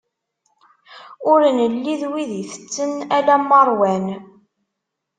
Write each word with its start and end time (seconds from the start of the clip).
Ur 1.31 1.41
nelli 1.57 1.95
d 2.01 2.03
wid 2.11 2.31
itetten 2.41 2.91
alamma 3.17 3.61
ṛwan. 3.69 4.05